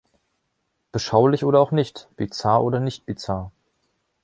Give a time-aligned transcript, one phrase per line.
[0.91, 3.51] Beschaulich oder auch nicht, bizarr oder nicht bizarr.